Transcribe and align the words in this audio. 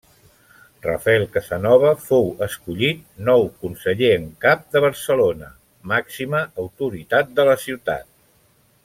Rafael 0.85 1.25
Casanova 1.35 1.91
fou 2.05 2.25
escollit 2.45 3.03
nou 3.27 3.45
Conseller 3.65 4.09
en 4.21 4.25
Cap 4.47 4.65
de 4.77 4.83
Barcelona, 4.89 5.51
màxima 5.93 6.43
autoritat 6.65 7.31
de 7.41 7.47
la 7.53 7.59
ciutat. 7.67 8.11